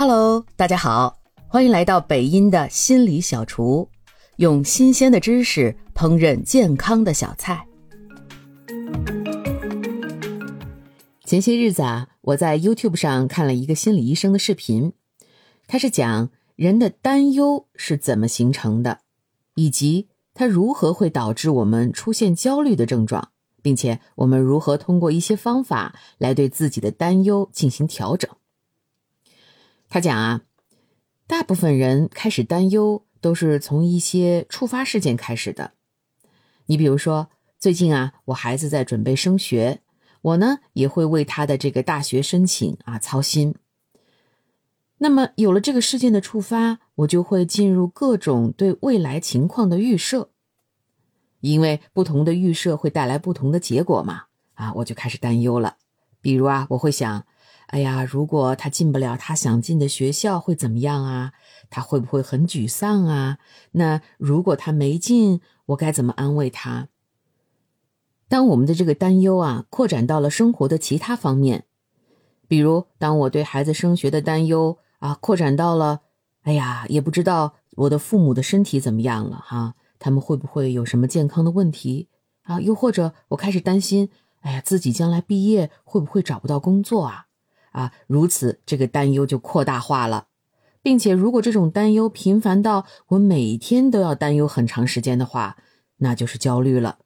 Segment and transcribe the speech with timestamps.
[0.00, 3.86] Hello，大家好，欢迎来到北音的心理小厨，
[4.36, 7.66] 用新鲜的知识烹饪健康的小菜。
[11.22, 14.94] 前些日子啊，我在 YouTube 上看了一个心理医生的视频，
[15.66, 19.00] 他是讲人的担忧是怎么形成的，
[19.54, 28.30] 以及它如何会导致我们出现焦虑的症状，并且我们如何通过一些方法来对自己的担忧进行调整。
[29.92, 30.42] 他讲啊，
[31.26, 35.72] 大部分人开始担忧都是从一些触发事件开始的。
[36.66, 39.80] 你比如说，最近啊，我孩子在准备升学，
[40.22, 43.56] 我呢也会为他的这个大学申请啊操心。
[44.98, 50.30] 那么有了这个事件的触发，我就会进入各种对未来情况的预设，
[51.40, 54.26] 因为不同的预设会带来不同的结果嘛。
[54.54, 55.78] 啊，我就开始担忧了。
[56.20, 57.26] 比如啊，我会想。
[57.70, 61.32] 哎呀，如果他进不了他想进的学校，会怎么样啊？
[61.70, 63.38] 他会不会很沮丧啊？
[63.72, 66.88] 那如果他没进，我该怎么安慰他？
[68.28, 71.66] 当我们的这个担忧啊，扩展到了生活的其他方面，
[72.48, 76.00] 比如当我对孩子升学的担忧啊，扩展到了，
[76.42, 82.08] 哎呀，也不知道我的父母的身体怎么样了哈，他们会不会有什么健康的问题
[82.42, 82.60] 啊？
[82.60, 84.08] 又或者我开始担心，
[84.40, 87.26] 哎呀，自己将来毕业会不会找不到工作啊？
[87.70, 90.26] 啊，如此这个担忧就扩大化了，
[90.82, 95.56] 并且如果这种担忧频繁到我每天都要担忧很长时间的话，
[95.98, 96.98] 那就是焦虑了。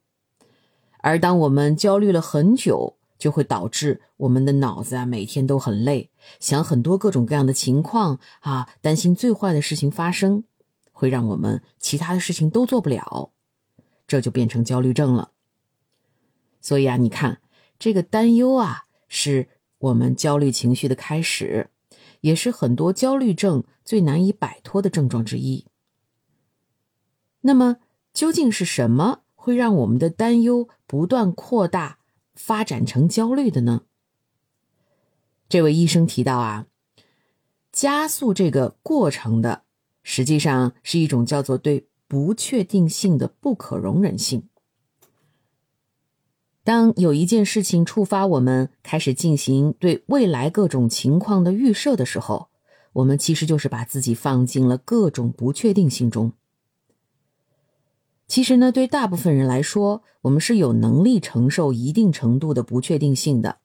[1.01, 10.45] 而当我们焦虑了很久，就会导致我们的脑子啊每天都很累，想很多各种各样的情况啊，担心最坏的事情发生，
[10.91, 13.31] 会让我们其他的事情都做不了，
[14.07, 15.29] 这就变成焦虑症了。
[16.59, 17.39] 所以啊，你看
[17.77, 19.49] 这个担忧啊是。
[19.85, 21.69] 我们焦虑情绪的开始，
[22.21, 25.65] 也是很多焦虑症最难以摆脱的症状之一。
[27.41, 27.77] 那么，
[28.11, 31.99] 究竟是什么会让我们的担忧不断扩大、
[32.33, 33.83] 发展成焦虑的呢？
[35.47, 36.65] 这位医生提到啊，
[37.71, 39.63] 加速这个过程的，
[40.01, 44.49] 实际上是一种叫做对不确定性的不可容忍性。
[46.65, 52.47] 当有一件事情触发我们开始进行对未来各种情况的预设的时候，
[52.93, 56.33] 我们其实就是把自己放进了各种不确定性中。
[58.27, 63.59] 其实呢，对大部分人来说，我们是有能力承受一定程度的不确定性的。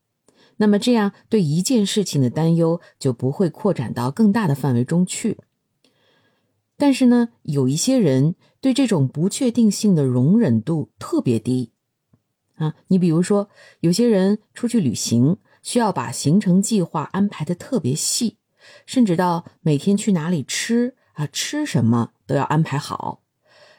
[0.59, 5.39] 那么这样对一件事情的担忧就不会扩展到更大的范围中去。
[6.77, 11.72] 但是呢，有一些人对这种不确定性的容忍度特别低。
[12.60, 13.48] 啊，你比如说，
[13.81, 18.37] 有些人出去旅行，需要把行程计划安排的特别细，
[18.84, 23.22] 甚至到每天去哪里吃啊，吃什么都要安排好。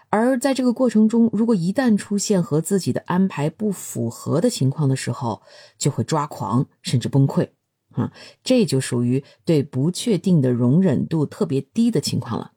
[0.10, 5.44] 而在这个过程中，如果一旦出现和自己的安排不符合的情况的时候，
[5.78, 7.50] 就会抓狂，甚至崩溃。
[7.92, 8.12] 啊，
[8.44, 12.54] 这就属于对不确定的容忍度特别低的情况了。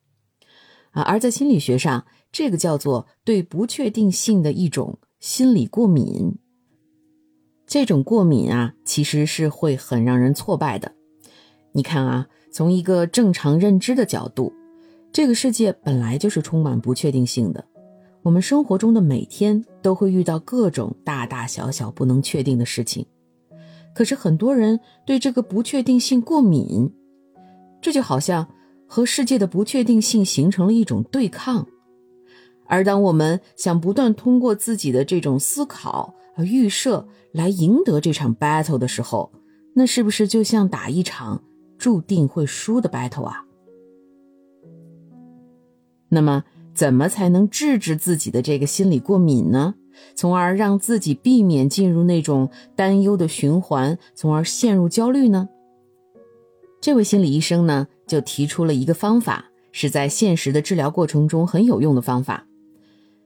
[0.93, 4.99] 啊，而在心理学上，这个叫做对不确定性的一种。
[5.27, 6.37] 心理过敏，
[7.67, 10.93] 这种过敏啊，其实是会很让人挫败的。
[11.73, 14.53] 你看啊，从一个正常认知的角度，
[15.11, 17.65] 这个世界本来就是充满不确定性的。
[18.21, 23.07] 我们生活中的每天都会遇到各种大大小小不能确定的事情，
[23.95, 26.93] 可是很多人对这个不确定性过敏，
[27.81, 28.47] 这就好像
[28.87, 31.67] 和世界的不确定性形成了一种对抗。
[32.67, 39.31] 而当我们想不断通过自己的这种思考和预设来赢得这场 battle 的时候，
[39.75, 41.43] 那是不是就像打一场
[41.79, 43.45] 注定会输的 battle 啊？
[46.09, 49.75] 那么，怎么才能制止自己的这个心理过敏呢？
[50.15, 55.49] 从而让自己避免进入那种担忧的循环，从而陷入焦虑呢？
[56.81, 62.47] 这位心理医生呢，就提出了一个方法，是在现实的治疗过程中很有用的方法。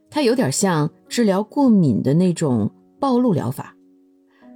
[0.09, 2.69] 它有点像治疗过敏的那种
[2.99, 3.75] 暴露疗法，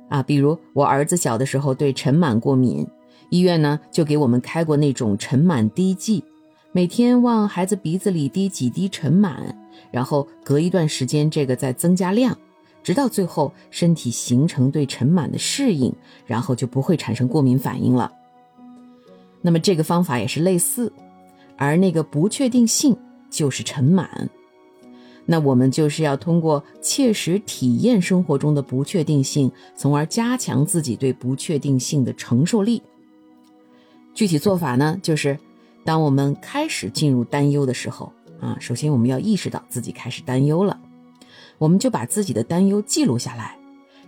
[0.10, 2.88] 啊，比如我儿子小的时候对尘螨过敏，
[3.30, 6.24] 医院呢就给我们开过那种尘螨滴剂，
[6.72, 9.36] 每天往孩子鼻子里滴几滴尘螨，
[9.92, 12.36] 然后隔一段时间这个再增加量，
[12.82, 15.94] 直到最后身体形成对尘螨的适应，
[16.26, 18.12] 然后就不会产生过敏反应了。
[19.42, 20.92] 那么这个方法也是类似，
[21.58, 22.98] 而那个不确定性
[23.30, 24.08] 就是尘螨。
[25.26, 32.82] 那我们就是要通过切实体验生活中的不确定性，从而加强自己对不确定性的承受力。
[34.14, 35.40] 具体做法呢，就是
[35.84, 40.80] 当我们开始进入担忧的时候啊，首先我们要意识到自己开始担忧了，
[41.58, 43.58] 我们就把自己的担忧记录下来，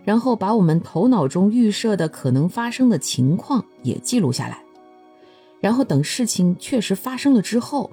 [0.03, 4.59] 然后把我们头脑中预设的可能发生的情况也记录下来，
[5.59, 7.89] 然后等事情确实发生了之后，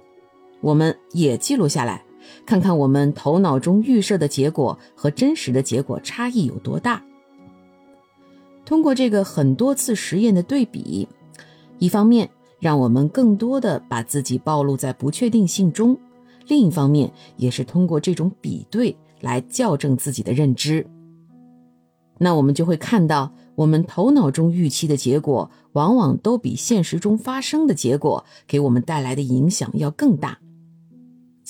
[0.61, 2.05] 我们也记录下来，
[2.45, 7.03] 看看我们头脑中预设的结果和真实的结果差异有多大。
[8.65, 11.09] 通过这个很多次实验的对比。
[11.79, 12.31] 一方面
[12.61, 15.99] 让我们更多的把自己暴露在不确定性中，
[16.47, 20.87] 另一方面也是通过这种比对来校正自己的认知。
[22.19, 30.39] 那我们就会看到，我们头脑中预期的结果，往往都比现实中发生的结果给我们带来的影响要更大。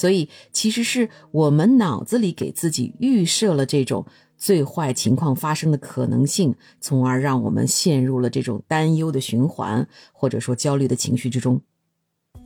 [0.03, 4.05] 所以，其实是我们脑子里给自己预设了这种。
[4.37, 11.61] 最坏情况发生的可能性，从而让我们陷入了这种担忧的循环，或者说焦虑的情绪之中。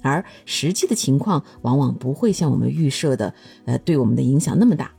[0.03, 3.33] 而实际的情况往往不会像我们预设的，
[3.65, 4.93] 呃，对我们的影响那么大。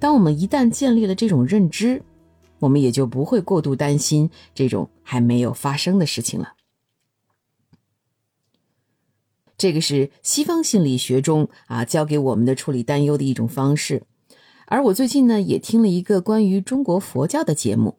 [0.00, 2.02] 当我们一旦建立了这种认知，
[2.58, 6.55] 我们也就不会过度担心这种还没有发生的事情了。
[9.58, 14.02] 这个是西方心理学中啊教给我们的处理担忧的一种方式。
[14.66, 17.98] 而我最近呢，也听了一个关于中国佛教的节目，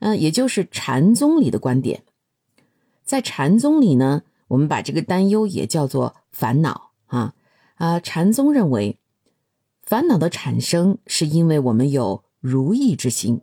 [0.00, 2.02] 嗯，也就是禅宗里的观点。
[3.04, 7.34] 在禅宗里呢，我们把这个担忧也叫做烦恼啊
[7.76, 8.00] 啊。
[8.00, 8.98] 禅宗认为，
[9.82, 13.40] 烦恼的产生是因为我们有如意之心，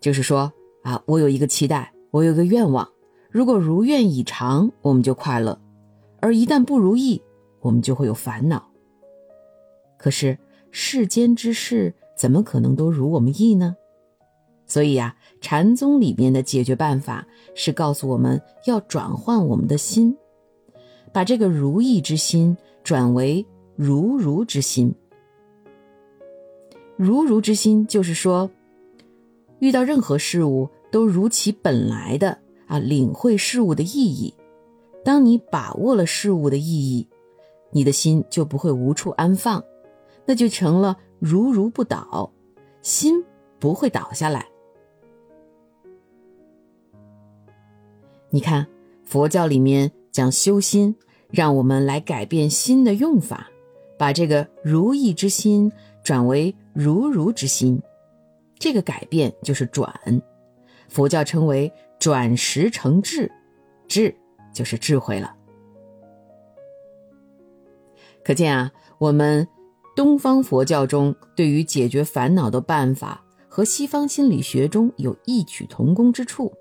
[0.00, 0.52] 就是说
[0.82, 2.88] 啊，我有一个期待，我有一个愿望，
[3.30, 5.58] 如果如愿以偿，我们就快乐；
[6.24, 7.20] 而一旦不如意，
[7.60, 8.70] 我们就会有烦恼。
[9.98, 10.38] 可是。
[10.76, 13.76] 世间之事怎么可能都如我们意呢？
[14.66, 17.24] 所以呀，禅宗里面的解决办法
[17.54, 20.16] 是告诉我们要转换我们的心，
[21.12, 24.92] 把这个如意之心转为如如之心。
[26.96, 28.50] 如如之心就是说，
[29.60, 32.36] 遇到任何事物都如其本来的
[32.66, 34.34] 啊，领会事物的意义。
[35.04, 37.06] 当你把握了事物的意义，
[37.70, 39.62] 你的心就不会无处安放。
[40.26, 42.32] 那就成了如如不倒，
[42.80, 43.22] 心
[43.58, 44.48] 不会倒下来。
[48.30, 48.66] 你看，
[49.04, 50.96] 佛教里面讲修心，
[51.28, 53.50] 让我们来改变心的用法，
[53.98, 55.70] 把这个如意之心
[56.02, 57.80] 转为如如之心。
[58.58, 59.92] 这个改变就是转，
[60.88, 63.30] 佛教称为转识成智，
[63.86, 64.16] 智
[64.54, 65.34] 就是智慧了。
[68.24, 69.46] 可见啊，我们。
[69.96, 76.52] 东方佛教中对于解决烦恼的办法和西方心理学中有异曲同工之处。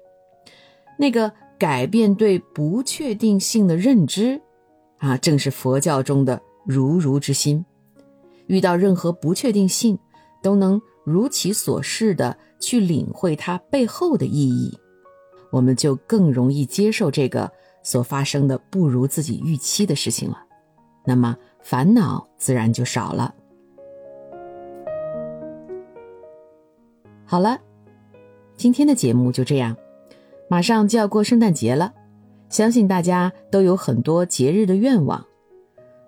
[1.00, 4.39] 那个改变对不确定性的认知，
[5.00, 7.66] 啊，正是佛教中的如如之心。
[8.46, 9.98] 遇到任何不确定性，
[10.44, 14.78] 都能如其所示的去领会它背后的意义，
[15.50, 17.51] 我们就更容易接受这个
[17.83, 20.44] 所发生的不如自己预期的事情了。
[21.06, 21.38] 那么。
[21.65, 23.33] 烦恼自然就少了。
[27.24, 27.57] 好了，
[28.57, 29.74] 今天的节目就这样。
[30.50, 31.94] 马上就要过圣诞节了，
[32.50, 35.25] 相信大家都有很多节日的愿望。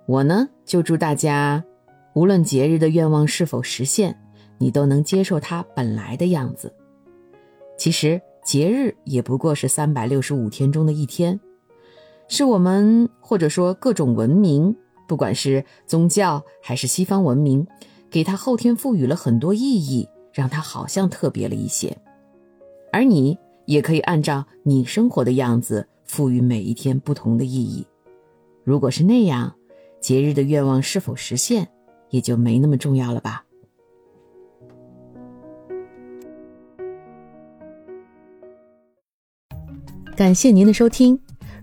[0.08, 1.64] 我呢，就祝大家，
[2.16, 4.20] 无论节日的愿望是否实现，
[4.58, 6.76] 你都能接受它本来的样子。
[7.78, 11.40] 其实，节日也不过是三百六十五天中的一天，
[12.28, 14.76] 是我们或者说各种文明。
[15.08, 17.68] 不管是宗教还是西方文明，
[18.10, 21.96] 给它后天赋予了很多意义，让它好像特别了一些。
[22.92, 27.86] 而你也可以按照你生活的样子，赋予每一天不同的意义。
[28.64, 29.56] 如果是那样，
[30.02, 31.68] 节日的愿望是否实现，
[32.10, 33.46] 也就没那么重要了吧。
[40.16, 41.25] 感谢您的收听。